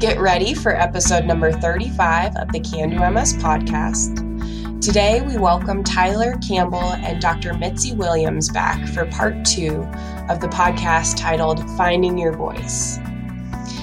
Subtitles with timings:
[0.00, 4.80] Get ready for episode number 35 of the Can Do MS podcast.
[4.80, 7.52] Today, we welcome Tyler Campbell and Dr.
[7.52, 9.82] Mitzi Williams back for part two
[10.30, 12.98] of the podcast titled Finding Your Voice.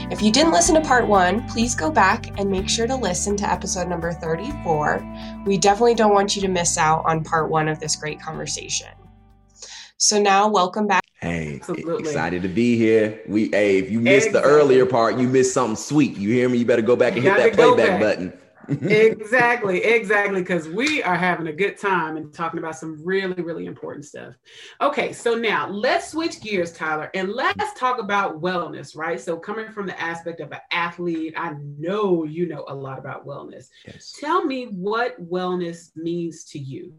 [0.10, 3.38] If you didn't listen to part one, please go back and make sure to listen
[3.38, 5.44] to episode number 34.
[5.46, 8.90] We definitely don't want you to miss out on part one of this great conversation.
[9.98, 11.07] So, now welcome back.
[11.22, 12.00] Hey, Absolutely.
[12.00, 13.22] excited to be here.
[13.28, 14.50] We hey, if you missed exactly.
[14.50, 16.16] the earlier part, you missed something sweet.
[16.16, 16.60] You hear me?
[16.60, 18.34] You better go back and hit that playback button.
[18.68, 20.42] exactly, exactly.
[20.42, 24.36] Because we are having a good time and talking about some really, really important stuff.
[24.80, 29.20] Okay, so now let's switch gears, Tyler, and let's talk about wellness, right?
[29.20, 33.26] So, coming from the aspect of an athlete, I know you know a lot about
[33.26, 33.70] wellness.
[33.88, 34.14] Yes.
[34.20, 36.94] Tell me what wellness means to you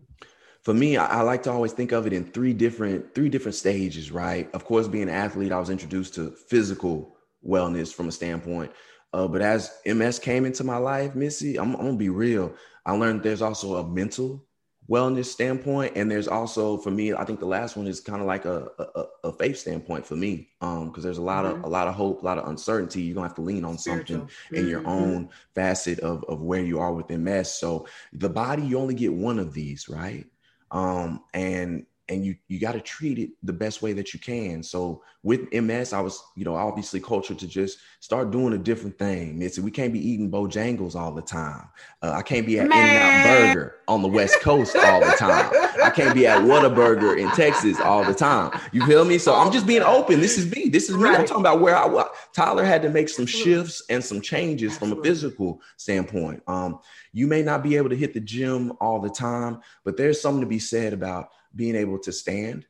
[0.68, 3.54] for me, I, I, like to always think of it in three different three different
[3.54, 4.50] stages, right?
[4.52, 8.72] Of course, being an athlete, I was introduced to physical wellness from a standpoint.
[9.14, 12.52] Uh, but as MS came into my life, Mitzi, I'm, I'm, gonna be real.
[12.84, 14.44] I learned there's also a mental
[14.90, 18.26] wellness standpoint, and there's also for me, I think the last one is kind of
[18.26, 21.60] like a, a, a faith standpoint for me, um, because there's a lot mm-hmm.
[21.60, 23.00] of a lot of hope, a lot of uncertainty.
[23.00, 24.18] You're gonna have to lean on Spiritual.
[24.18, 24.54] something mm-hmm.
[24.54, 24.90] in your mm-hmm.
[24.90, 27.54] own facet of of where you are with MS.
[27.54, 30.26] So the body, you only get one of these, right?
[30.70, 34.62] Um, and and you you got to treat it the best way that you can.
[34.62, 38.98] So with MS, I was you know obviously cultured to just start doing a different
[38.98, 39.42] thing.
[39.42, 41.68] It's, we can't be eating Bojangles all the time.
[42.02, 45.50] Uh, I can't be at In-N-Out Burger on the West Coast all the time.
[45.82, 48.58] I can't be at Whataburger in Texas all the time.
[48.72, 49.18] You feel me?
[49.18, 50.20] So I'm just being open.
[50.20, 50.68] This is me.
[50.68, 51.04] This is me.
[51.04, 51.20] Right.
[51.20, 52.08] I'm talking about where I was.
[52.32, 54.96] Tyler had to make some shifts and some changes Absolutely.
[54.96, 56.42] from a physical standpoint.
[56.46, 56.78] Um,
[57.12, 60.42] you may not be able to hit the gym all the time, but there's something
[60.42, 62.66] to be said about being able to stand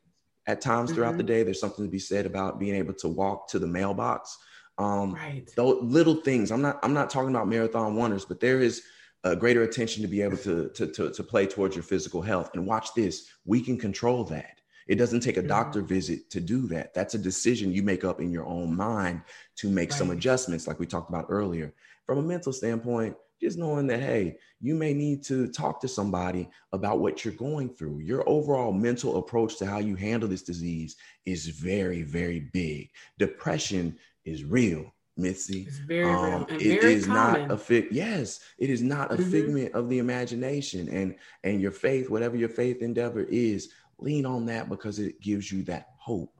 [0.47, 1.17] at times throughout mm-hmm.
[1.17, 1.43] the day.
[1.43, 4.37] There's something to be said about being able to walk to the mailbox.
[4.77, 5.43] Um, right.
[5.55, 6.51] Those little things.
[6.51, 6.79] I'm not.
[6.83, 8.81] I'm not talking about marathon wonders, but there is
[9.23, 12.51] a greater attention to be able to, to to to play towards your physical health.
[12.53, 13.29] And watch this.
[13.45, 14.61] We can control that.
[14.87, 15.49] It doesn't take a mm-hmm.
[15.49, 16.93] doctor visit to do that.
[16.93, 19.21] That's a decision you make up in your own mind
[19.57, 19.97] to make right.
[19.97, 21.73] some adjustments, like we talked about earlier.
[22.07, 26.49] From a mental standpoint, just knowing that hey you may need to talk to somebody
[26.73, 30.95] about what you're going through your overall mental approach to how you handle this disease
[31.25, 35.65] is very very big depression is real Mitzi.
[35.67, 37.41] It's very um, real and it very is common.
[37.41, 37.87] not a fig.
[37.91, 39.31] Yes, it is not a mm-hmm.
[39.31, 40.87] figment of the imagination.
[40.89, 43.69] And and your faith, whatever your faith endeavor is,
[43.99, 46.33] lean on that because it gives you that hope.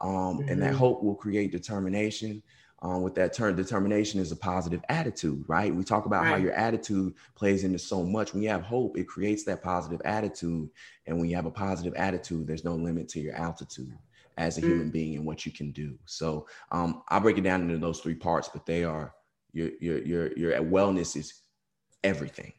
[0.00, 0.48] Um, mm-hmm.
[0.48, 0.78] And that mm-hmm.
[0.78, 2.42] hope will create determination
[2.80, 5.74] um, with that term determination is a positive attitude right?
[5.74, 6.30] We talk about right.
[6.30, 8.32] how your attitude plays into so much.
[8.32, 10.70] When you have hope it creates that positive attitude.
[11.06, 13.96] And when you have a positive attitude there's no limit to your altitude
[14.36, 14.68] as a mm.
[14.68, 15.98] human being and what you can do.
[16.06, 19.14] So um, i'll break it down into those three parts but they are
[19.52, 21.42] your your your your wellness is
[22.04, 22.52] everything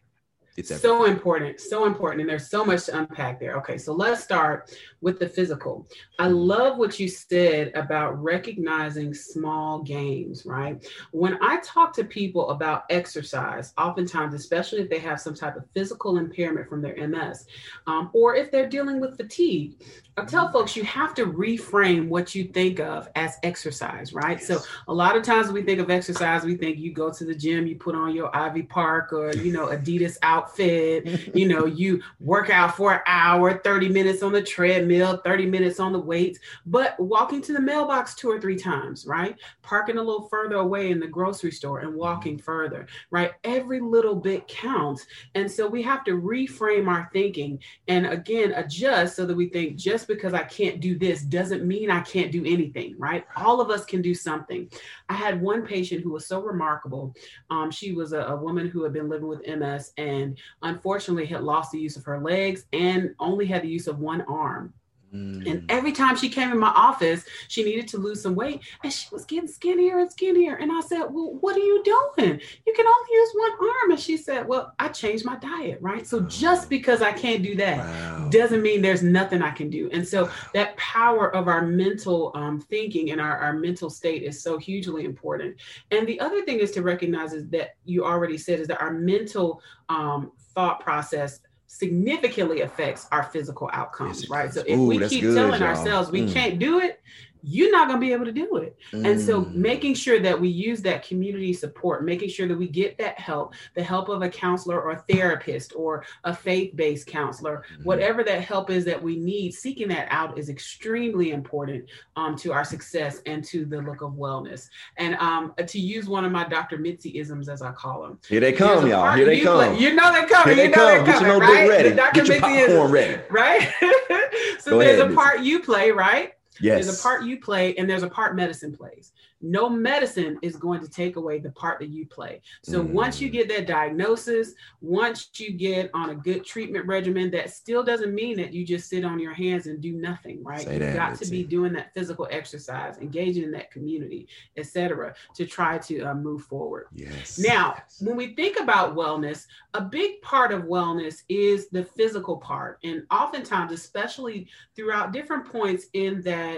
[0.59, 2.21] it's so important, so important.
[2.21, 3.55] And there's so much to unpack there.
[3.57, 5.87] Okay, so let's start with the physical.
[6.19, 10.85] I love what you said about recognizing small gains, right?
[11.11, 15.63] When I talk to people about exercise, oftentimes, especially if they have some type of
[15.73, 17.45] physical impairment from their MS,
[17.87, 19.75] um, or if they're dealing with fatigue,
[20.19, 24.37] I tell folks you have to reframe what you think of as exercise, right?
[24.37, 24.47] Yes.
[24.47, 24.59] So
[24.89, 27.67] a lot of times we think of exercise, we think you go to the gym,
[27.67, 32.49] you put on your Ivy Park or you know Adidas outfit, you know, you work
[32.49, 36.99] out for an hour, 30 minutes on the treadmill, 30 minutes on the weights, but
[36.99, 39.35] walking to the mailbox two or three times, right?
[39.61, 43.33] Parking a little further away in the grocery store and walking further, right?
[43.43, 45.05] Every little bit counts.
[45.35, 49.75] And so we have to reframe our thinking and again adjust so that we think
[49.75, 53.25] just because I can't do this doesn't mean I can't do anything, right?
[53.35, 54.69] All of us can do something.
[55.09, 57.15] I had one patient who was so remarkable.
[57.49, 61.41] Um, she was a, a woman who had been living with MS and unfortunately had
[61.41, 64.73] lost the use of her legs and only had the use of one arm.
[65.13, 65.49] Mm.
[65.49, 68.93] And every time she came in my office, she needed to lose some weight and
[68.93, 70.55] she was getting skinnier and skinnier.
[70.55, 72.39] And I said, Well, what are you doing?
[72.65, 73.91] You can only use one arm.
[73.91, 76.05] And she said, Well, I changed my diet, right?
[76.05, 78.29] So just because I can't do that wow.
[78.29, 79.89] doesn't mean there's nothing I can do.
[79.91, 84.43] And so that power of our mental um, thinking and our, our mental state is
[84.43, 85.55] so hugely important.
[85.89, 88.93] And the other thing is to recognize is that you already said is that our
[88.93, 91.39] mental um, thought process
[91.71, 94.51] significantly affects our physical outcomes, yes, right?
[94.51, 95.69] So if Ooh, we keep good, telling y'all.
[95.69, 96.33] ourselves we mm.
[96.33, 96.99] can't do it,
[97.41, 98.77] you're not going to be able to do it.
[98.91, 99.11] Mm.
[99.11, 99.53] And so mm.
[99.53, 103.53] making sure that we use that community support, making sure that we get that help,
[103.75, 107.85] the help of a counselor or a therapist or a faith-based counselor, mm.
[107.85, 112.51] whatever that help is that we need, seeking that out is extremely important um, to
[112.51, 114.67] our success and to the look of wellness.
[114.97, 116.77] And um, to use one of my Dr.
[116.77, 118.19] Mitzi isms, as I call them.
[118.27, 119.15] Here they come, y'all.
[119.15, 119.55] Here they come.
[119.55, 119.79] Play.
[119.79, 120.55] You know they're coming.
[120.55, 121.05] Here you know come.
[121.05, 121.69] they're coming, right?
[121.69, 121.89] Ready.
[121.89, 122.23] The Dr.
[122.23, 123.21] Get your popcorn ready.
[123.29, 123.73] Right?
[124.59, 126.33] so Go there's ahead, a part you play, right?
[126.61, 126.85] Yes.
[126.85, 129.11] There's a part you play and there's a part medicine plays.
[129.41, 132.41] No medicine is going to take away the part that you play.
[132.61, 132.89] So mm.
[132.89, 137.81] once you get that diagnosis, once you get on a good treatment regimen, that still
[137.81, 140.61] doesn't mean that you just sit on your hands and do nothing, right?
[140.61, 141.49] Say You've that, got to be it.
[141.49, 144.27] doing that physical exercise, engaging in that community,
[144.57, 146.87] etc., to try to uh, move forward.
[146.93, 147.39] Yes.
[147.39, 148.01] Now, yes.
[148.01, 152.79] when we think about wellness, a big part of wellness is the physical part.
[152.83, 156.48] And oftentimes, especially throughout different points in that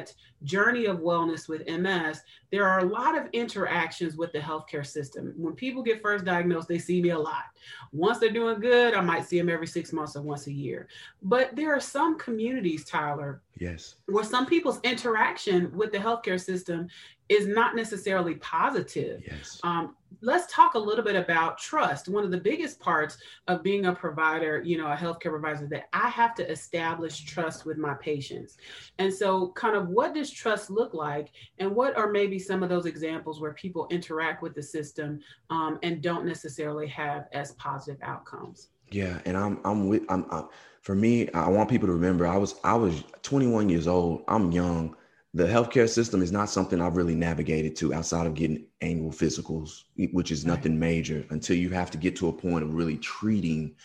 [0.43, 2.21] journey of wellness with MS,
[2.51, 5.33] there are a lot of interactions with the healthcare system.
[5.37, 7.45] When people get first diagnosed, they see me a lot.
[7.91, 10.87] Once they're doing good, I might see them every six months or once a year.
[11.21, 16.87] But there are some communities, Tyler, yes, where some people's interaction with the healthcare system
[17.31, 19.23] is not necessarily positive.
[19.25, 19.57] Yes.
[19.63, 22.09] Um, let's talk a little bit about trust.
[22.09, 23.17] One of the biggest parts
[23.47, 27.65] of being a provider, you know, a healthcare provider, that I have to establish trust
[27.65, 28.57] with my patients.
[28.99, 32.69] And so, kind of, what does trust look like, and what are maybe some of
[32.69, 38.01] those examples where people interact with the system um, and don't necessarily have as positive
[38.03, 38.67] outcomes?
[38.89, 40.49] Yeah, and I'm I'm with I'm, I'm
[40.81, 41.29] for me.
[41.29, 44.25] I want people to remember I was I was 21 years old.
[44.27, 44.97] I'm young
[45.33, 49.83] the healthcare system is not something I've really navigated to outside of getting annual physicals,
[50.11, 53.75] which is nothing major until you have to get to a point of really treating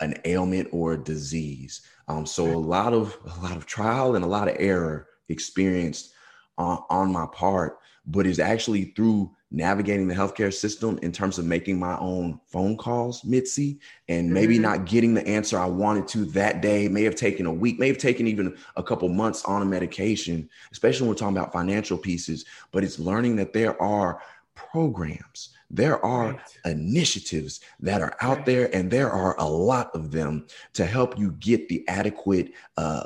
[0.00, 1.82] an ailment or a disease.
[2.08, 6.12] Um, so a lot of a lot of trial and a lot of error experienced
[6.58, 11.44] on, on my part, but it's actually through navigating the healthcare system in terms of
[11.44, 13.78] making my own phone calls, Mitzi,
[14.08, 14.62] and maybe mm-hmm.
[14.62, 16.88] not getting the answer I wanted to that day.
[16.88, 20.48] May have taken a week, may have taken even a couple months on a medication,
[20.72, 22.44] especially when we're talking about financial pieces.
[22.72, 24.20] But it's learning that there are
[24.54, 26.58] programs, there are right.
[26.64, 28.46] initiatives that are out right.
[28.46, 33.04] there, and there are a lot of them to help you get the adequate uh,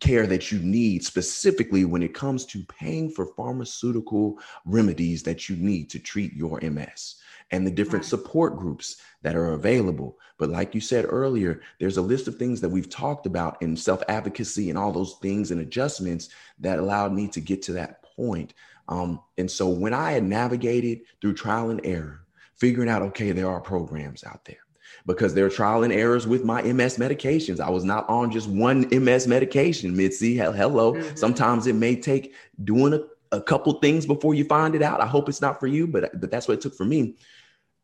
[0.00, 5.56] care that you need, specifically when it comes to paying for pharmaceutical remedies that you
[5.56, 7.16] need to treat your MS
[7.50, 10.18] and the different support groups that are available.
[10.38, 13.76] But like you said earlier, there's a list of things that we've talked about in
[13.76, 16.30] self advocacy and all those things and adjustments
[16.60, 18.54] that allowed me to get to that point.
[18.88, 22.24] Um, and so when I had navigated through trial and error,
[22.56, 24.58] figuring out, okay, there are programs out there
[25.06, 27.60] because there are trial and errors with my MS medications.
[27.60, 30.36] I was not on just one MS medication, Mitzi.
[30.36, 30.94] Hello.
[30.94, 31.16] Mm-hmm.
[31.16, 35.00] Sometimes it may take doing a, a couple things before you find it out.
[35.00, 37.16] I hope it's not for you, but, but that's what it took for me.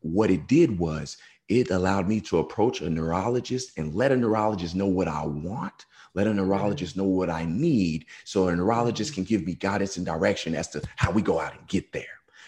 [0.01, 1.17] What it did was
[1.49, 5.85] it allowed me to approach a neurologist and let a neurologist know what I want.
[6.13, 10.05] Let a neurologist know what I need so a neurologist can give me guidance and
[10.05, 12.05] direction as to how we go out and get there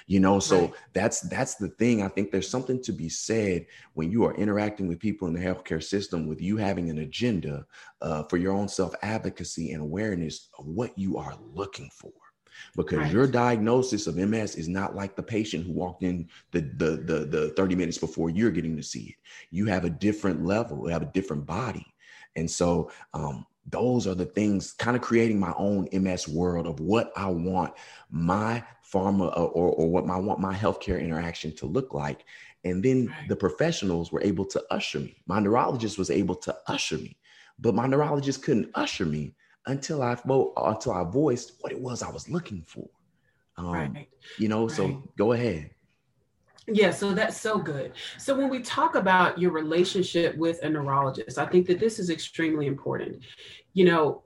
[0.09, 0.73] you know so right.
[0.93, 4.87] that's that's the thing i think there's something to be said when you are interacting
[4.87, 7.65] with people in the healthcare system with you having an agenda
[8.01, 12.11] uh, for your own self advocacy and awareness of what you are looking for
[12.75, 13.11] because right.
[13.11, 17.25] your diagnosis of MS is not like the patient who walked in the, the, the
[17.25, 19.15] the 30 minutes before you're getting to see it.
[19.51, 21.85] You have a different level, you have a different body.
[22.35, 26.79] And so um, those are the things kind of creating my own MS world of
[26.79, 27.73] what I want
[28.09, 32.25] my pharma uh, or, or what I want my healthcare interaction to look like.
[32.63, 33.27] And then right.
[33.27, 35.21] the professionals were able to usher me.
[35.27, 37.17] My neurologist was able to usher me,
[37.59, 42.11] but my neurologist couldn't usher me until I until I voiced what it was I
[42.11, 42.89] was looking for.
[43.57, 44.09] Um, right.
[44.37, 44.75] You know, right.
[44.75, 45.69] so go ahead.
[46.71, 47.93] Yeah, so that's so good.
[48.17, 52.09] So when we talk about your relationship with a neurologist, I think that this is
[52.09, 53.23] extremely important.
[53.73, 54.23] You know,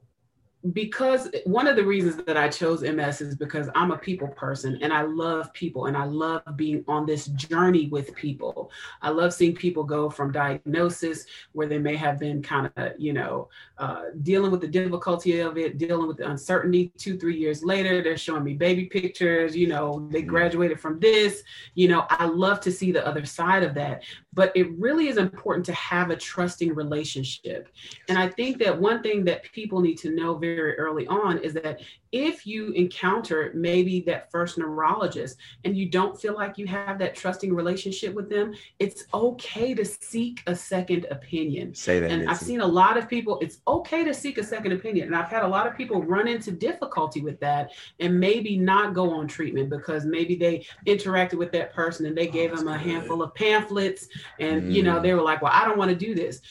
[0.72, 4.79] because one of the reasons that I chose MS is because I'm a people person
[4.82, 8.72] and I love people and I love being on this journey with people.
[9.01, 13.12] I love seeing people go from diagnosis where they may have been kind of, you
[13.12, 16.93] know, uh, dealing with the difficulty of it, dealing with the uncertainty.
[16.98, 19.58] Two, three years later, they're showing me baby pictures.
[19.58, 20.29] You know, they mm-hmm.
[20.29, 21.43] graduated from this.
[21.75, 24.03] You know, I love to see the other side of that.
[24.34, 27.70] But it really is important to have a trusting relationship.
[28.08, 31.54] And I think that one thing that people need to know very early on is
[31.56, 37.00] that if you encounter maybe that first neurologist and you don't feel like you have
[37.00, 41.74] that trusting relationship with them, it's okay to seek a second opinion.
[41.74, 42.12] Say that.
[42.12, 42.30] And Nancy.
[42.30, 45.08] I've seen a lot of people, it's okay to seek a second opinion.
[45.08, 48.94] And I've had a lot of people run into difficulty with that and maybe not
[48.94, 52.58] go on treatment because maybe they interacted with that person and they oh, gave Oh,
[52.58, 54.08] them a that's handful of pamphlets
[54.39, 55.03] and you know Mm.
[55.03, 56.42] they were like well i don't want to do this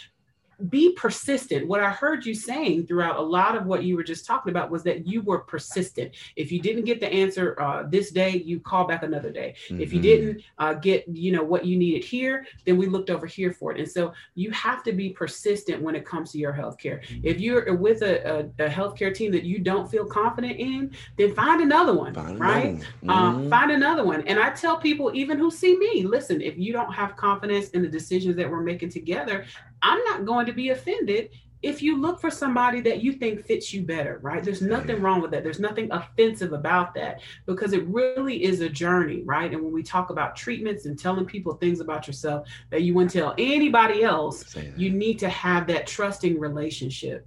[0.69, 4.26] be persistent what i heard you saying throughout a lot of what you were just
[4.26, 8.11] talking about was that you were persistent if you didn't get the answer uh, this
[8.11, 10.02] day you call back another day if you Mhm.
[10.02, 13.73] didn't uh, get you know what you needed here then we looked over here for
[13.73, 17.40] it and so you have to be persistent when it comes to your healthcare if
[17.40, 18.14] you're with a,
[18.59, 22.38] a, a healthcare team that you don't feel confident in then find another one Find
[22.38, 23.16] right another one.
[23.16, 23.50] um, Mhm.
[23.50, 24.23] find another one.
[24.28, 27.83] And I tell people, even who see me, listen, if you don't have confidence in
[27.83, 29.45] the decisions that we're making together,
[29.83, 31.31] I'm not going to be offended
[31.62, 34.43] if you look for somebody that you think fits you better, right?
[34.43, 35.45] There's nothing wrong with that.
[35.45, 39.53] There's nothing offensive about that because it really is a journey, right?
[39.53, 43.12] And when we talk about treatments and telling people things about yourself that you wouldn't
[43.12, 47.27] tell anybody else, you need to have that trusting relationship.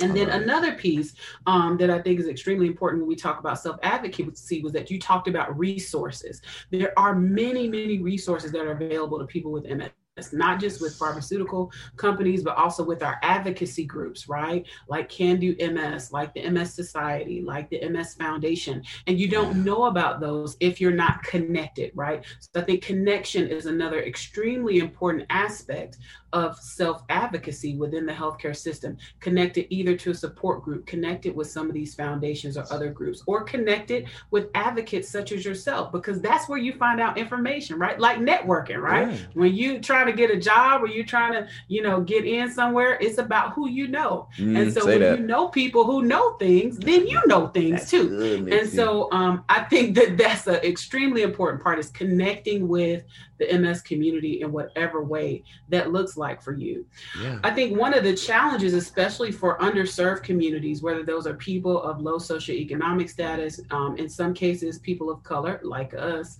[0.00, 0.42] And then Alright.
[0.42, 1.14] another piece
[1.46, 4.90] um, that I think is extremely important when we talk about self advocacy was that
[4.90, 6.42] you talked about resources.
[6.70, 9.90] There are many, many resources that are available to people with MS.
[10.30, 14.66] Not just with pharmaceutical companies, but also with our advocacy groups, right?
[14.86, 18.82] Like Can Do MS, like the MS Society, like the MS Foundation.
[19.06, 22.26] And you don't know about those if you're not connected, right?
[22.40, 25.96] So I think connection is another extremely important aspect
[26.32, 31.50] of self advocacy within the healthcare system, connected either to a support group, connected with
[31.50, 36.20] some of these foundations or other groups, or connected with advocates such as yourself, because
[36.20, 37.98] that's where you find out information, right?
[37.98, 39.18] Like networking, right?
[39.34, 42.50] When you trying to get a job or you're trying to, you know, get in
[42.50, 44.28] somewhere, it's about who you know.
[44.38, 45.18] Mm, and so when that.
[45.18, 48.08] you know people who know things, then you know things That's too.
[48.08, 53.04] good, And so um, I think that that's an extremely important part is connecting with
[53.42, 56.86] the MS community in whatever way that looks like for you.
[57.20, 57.38] yeah.
[57.42, 62.00] I think one of the challenges, especially for underserved communities, whether those are people of
[62.00, 66.38] low socioeconomic status, um, in some cases, people of color like us,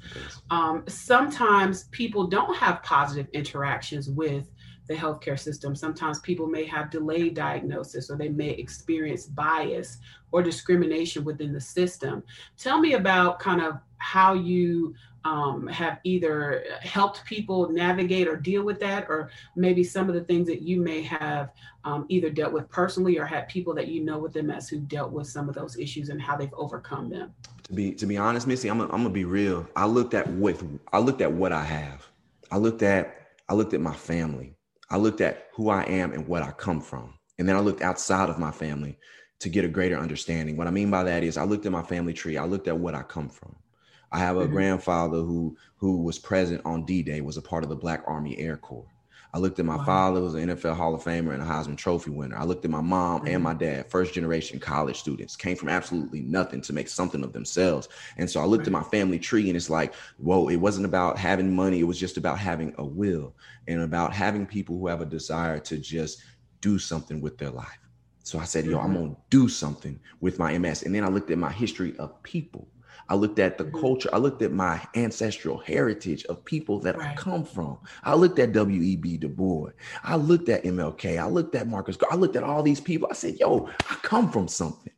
[0.50, 4.50] um, sometimes people don't have positive interactions with
[4.88, 5.74] the healthcare system.
[5.74, 9.98] Sometimes people may have delayed diagnosis or they may experience bias
[10.32, 12.22] or discrimination within the system.
[12.58, 14.94] Tell me about kind of how you
[15.24, 20.24] um, have either helped people navigate or deal with that, or maybe some of the
[20.24, 21.52] things that you may have
[21.84, 25.12] um, either dealt with personally or had people that you know with MS who dealt
[25.12, 27.32] with some of those issues and how they've overcome them.
[27.64, 29.66] to be to be honest, Mitzi, I'm gonna, I'm gonna be real.
[29.76, 32.04] I looked at with I looked at what I have.
[32.50, 34.56] I looked at I looked at my family.
[34.90, 37.14] I looked at who I am and what I come from.
[37.38, 38.98] And then I looked outside of my family
[39.38, 40.56] to get a greater understanding.
[40.56, 42.36] What I mean by that is I looked at my family tree.
[42.36, 43.56] I looked at what I come from.
[44.12, 44.52] I have a Mhm.
[44.52, 48.56] grandfather who who was present on D-Day, was a part of the Black Army Air
[48.56, 48.88] Corps.
[49.34, 49.84] I looked at my Wow.
[49.84, 52.36] father, was an NFL Hall of Famer and a Heisman Trophy winner.
[52.36, 53.26] I looked at my mom Mhm.
[53.26, 57.32] and my dad, first generation college students, came from absolutely nothing to make something of
[57.32, 57.88] themselves.
[58.18, 61.18] And so I looked at my family tree and it's like, whoa, it wasn't about
[61.18, 61.80] having money.
[61.80, 63.34] It was just about having a will
[63.66, 66.18] and about having people who have a desire to just
[66.60, 67.78] do something with their life.
[68.24, 68.94] So I said, yo, I'm Mhm.
[68.94, 70.82] going to do something with my MS.
[70.82, 72.68] And then I looked at my history of people.
[73.08, 73.80] I looked at the Mhm.
[73.80, 74.08] culture.
[74.12, 77.78] I looked at my ancestral heritage of people that I come from.
[78.04, 79.18] I looked at W.E.B.
[79.18, 79.70] Du Bois.
[80.02, 81.18] I looked at MLK.
[81.18, 81.96] I looked at Marcus.
[82.10, 83.08] I looked at all these people.
[83.10, 84.92] I said, yo, I come from something.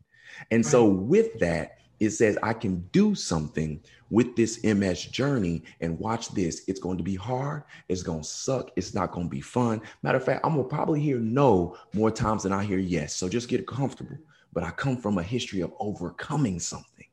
[0.50, 5.62] And so with that, it says I can do something with this MS journey.
[5.80, 6.62] And watch this.
[6.66, 7.62] It's going to be hard.
[7.88, 8.70] It's going to suck.
[8.76, 9.80] It's not going to be fun.
[10.02, 13.14] Matter of fact, I'm going to probably hear no more times than I hear yes.
[13.14, 14.18] So just get comfortable.
[14.52, 17.06] But I come from a history of overcoming something.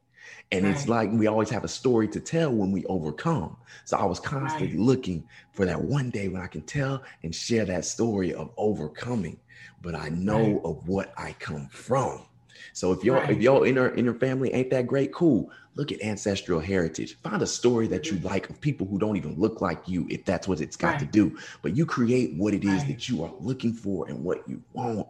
[0.52, 3.56] And it's like we always have a story to tell when we overcome.
[3.86, 7.66] So I was constantly looking for that one day when I can tell and share
[7.66, 9.40] that story of overcoming.
[9.82, 10.62] But I know Right.
[10.66, 12.26] of what I come from.
[12.74, 13.30] So if Right.
[13.32, 15.50] if your inner in your family ain't that great, cool.
[15.76, 17.18] Look at ancestral heritage.
[17.22, 20.26] Find a story that you like of people who don't even look like you, if
[20.26, 21.38] that's what it's got to do.
[21.62, 22.90] But you create what it is Right.
[22.90, 25.08] that you are looking for and what you want,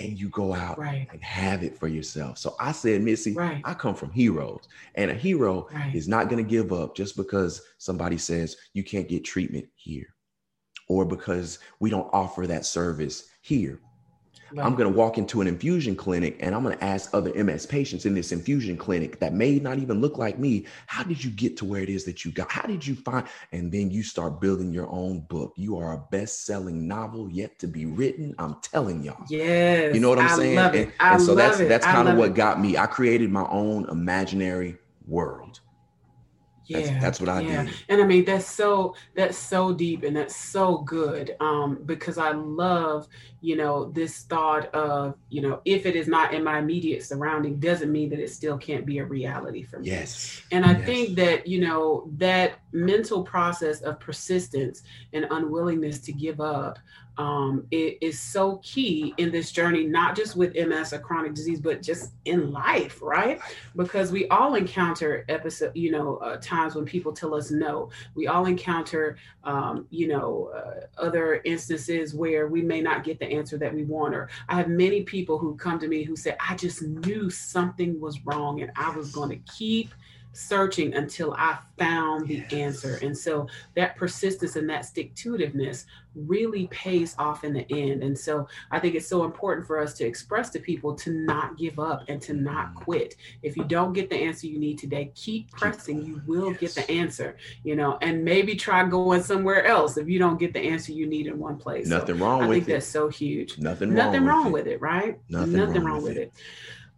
[0.00, 1.08] and you go out Right.
[1.12, 2.38] and have it for yourself.
[2.38, 3.60] So I said, Mitzi, Right.
[3.64, 5.94] I come from heroes, and a hero Right.
[5.94, 10.06] is not going to give up just because somebody says you can't get treatment here
[10.88, 13.80] or because we don't offer that service here.
[14.52, 14.64] Right.
[14.64, 17.66] I'm going to walk into an infusion clinic and I'm going to ask other MS
[17.66, 21.30] patients in this infusion clinic that may not even look like me, how did you
[21.30, 22.50] get to where it is that you got?
[22.50, 23.26] How did you find?
[23.52, 25.52] And then you start building your own book.
[25.56, 28.34] You are a best selling novel yet to be written.
[28.38, 29.24] I'm telling y'all.
[29.28, 29.94] Yes.
[29.94, 30.56] You know what I'm I saying?
[30.56, 30.82] Love it.
[30.82, 31.68] And, and I so love that's it.
[31.68, 32.34] that's kind of what it.
[32.34, 32.76] got me.
[32.76, 34.76] I created my own imaginary
[35.06, 35.60] world.
[36.68, 37.64] Yeah, That's, that's what I yeah.
[37.64, 37.74] did.
[37.88, 42.32] And I mean that's so that's so deep and that's so good um, because I
[42.32, 43.08] love
[43.40, 47.58] you know this thought of you know if it is not in my immediate surrounding
[47.58, 49.88] doesn't mean that it still can't be a reality for me.
[49.88, 50.42] Yes.
[50.52, 50.84] And I Yes.
[50.86, 54.82] think that you know that mental process of persistence
[55.12, 56.78] and unwillingness to give up
[57.18, 61.60] um, it is so key in this journey, not just with MS or chronic disease,
[61.60, 63.40] but just in life, right?
[63.74, 67.90] Because we all encounter episode, you know, uh, times when people tell us no.
[68.14, 73.26] We all encounter, um, you know, uh, other instances where we may not get the
[73.26, 74.14] answer that we want.
[74.14, 78.00] Or I have many people who come to me who say, "I just knew something
[78.00, 79.90] was wrong, and I was going to keep."
[80.38, 82.52] Searching until I found the Yes.
[82.52, 82.98] answer.
[83.02, 88.02] And so that persistence and that stick to itiveness really pays off in the end.
[88.02, 91.56] And so I think it's so important for us to express to people to not
[91.56, 92.74] give up and to not Mhm.
[92.76, 93.14] quit.
[93.42, 96.02] If you don't get the answer you need today, keep pressing.
[96.04, 100.18] You will get the answer, you know, and maybe try going somewhere else if you
[100.18, 101.88] don't get the answer you need in one place.
[101.88, 102.62] So Nothing wrong I with it.
[102.62, 103.58] I think that's so huge.
[103.58, 103.96] Nothing wrong.
[104.06, 105.18] Nothing wrong with with it, right?
[105.28, 106.22] Nothing wrong with it.
[106.22, 106.32] it.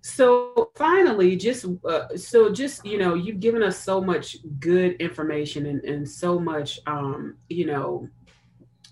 [0.02, 5.66] So finally, just uh, so just you know, you've given us so much good information
[5.66, 8.08] and, and so much um, you know,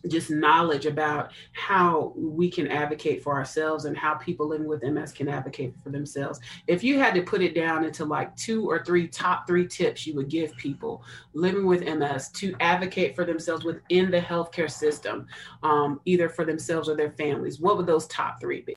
[0.06, 5.12] just knowledge about how we can advocate for ourselves and how people living with MS
[5.12, 6.40] can advocate for themselves.
[6.66, 10.06] If you had to put it down into like two or three top three tips
[10.06, 15.26] you would give people living with MS to advocate for themselves within the healthcare system,
[15.62, 18.76] um, either for themselves or their families, what would those top three be?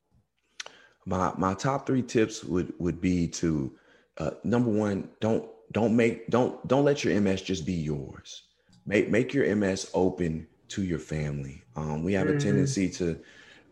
[1.06, 3.76] My my top three tips would would be to
[4.18, 8.44] uh, number one don't don't make don't don't let your ms just be yours.
[8.86, 11.64] Make make your ms open to your family.
[11.76, 12.34] Um, we have a Mhm.
[12.34, 13.20] tendency to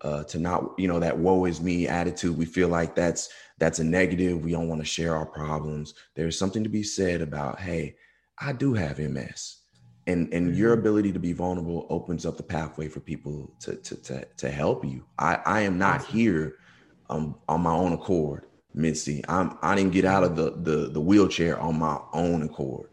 [0.02, 2.38] uh, to not you know that woe is me attitude.
[2.38, 4.44] We feel like that's that's a negative.
[4.44, 5.94] We don't want to share our problems.
[6.16, 7.96] There's something to be said about hey
[8.42, 9.58] i do have ms
[10.08, 10.74] and and your Mhm.
[10.74, 14.86] ability to be vulnerable opens up the pathway for people to to to, to help
[14.86, 15.06] you.
[15.18, 16.56] I i am not here
[17.10, 19.24] um, on my own accord, Mitzi.
[19.28, 22.90] I'm I didn't get out of the the, the wheelchair on my own accord.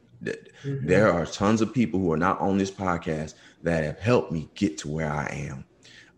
[0.65, 0.87] Mhm.
[0.87, 4.51] There are tons of people who are not on this podcast that have helped me
[4.55, 5.65] get to where I am.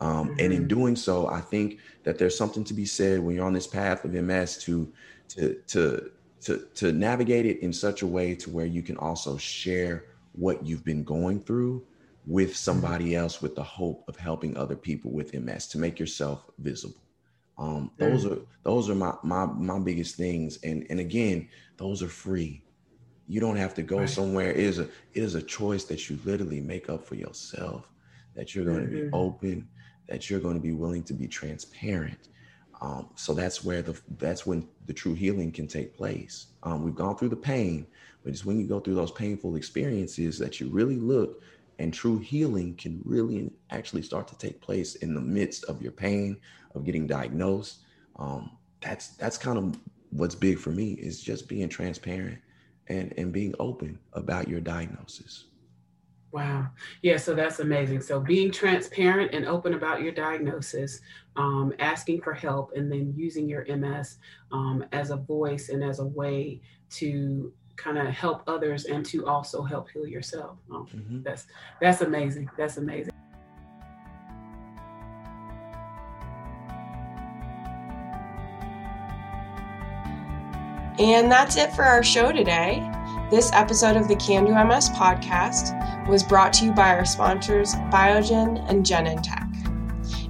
[0.00, 0.68] Um, And in Mhm.
[0.68, 4.04] doing so, I think that there's something to be said when you're on this path
[4.04, 4.92] of MS to
[5.30, 6.10] to to
[6.42, 10.64] to to navigate it in such a way to where you can also share what
[10.64, 11.84] you've been going through
[12.26, 16.46] with somebody else with the hope of helping other people with MS to make yourself
[16.58, 17.02] visible.
[17.58, 22.08] Um, those are those are my my my biggest things, and and again, those are
[22.08, 22.64] free.
[23.26, 24.06] You don't have to go Right.
[24.06, 24.50] somewhere.
[24.50, 27.92] It is a it is a choice that you literally make up for yourself.
[28.34, 28.90] That you're going to Mhm.
[28.90, 29.70] be open.
[30.08, 32.28] That you're going to be willing to be transparent.
[32.80, 36.48] Um, so that's where the that's when the true healing can take place.
[36.62, 37.88] Um, we've gone through the pain,
[38.22, 41.40] but it's when you go through those painful experiences that you really look
[41.78, 45.92] and true healing can really actually start to take place in the midst of your
[45.92, 46.36] pain
[46.74, 47.80] of getting diagnosed
[48.16, 49.78] um, that's that's kind of
[50.10, 52.38] what's big for me is just being transparent
[52.88, 55.44] and and being open about your diagnosis
[56.30, 56.68] Wow.
[57.02, 58.02] Yeah, so that's amazing.
[58.02, 61.00] So being transparent and open about your diagnosis,
[61.36, 64.18] um, asking for help, and then using your MS
[64.52, 66.60] um, as a voice and as a way
[66.90, 70.58] to kind of help others and to also help heal yourself.
[70.70, 71.22] Oh, Mhm.
[71.24, 71.46] that's
[71.80, 72.50] that's amazing.
[72.58, 73.12] That's amazing.
[80.98, 82.82] And that's it for our show today.
[83.30, 87.74] This episode of the Can Do MS podcast was brought to you by our sponsors
[87.92, 89.44] Biogen and Genentech.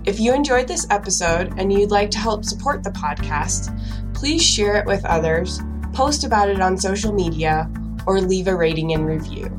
[0.07, 3.75] If you enjoyed this episode and you'd like to help support the podcast,
[4.15, 5.61] please share it with others,
[5.99, 7.69] post about it on social media,
[8.07, 9.51] or leave a rating and review.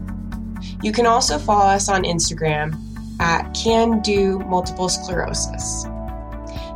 [0.82, 2.80] You can also follow us on Instagram
[3.20, 5.84] at Can Do Multiple Sclerosis.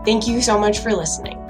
[0.04, 1.42] Thank you so much for listening.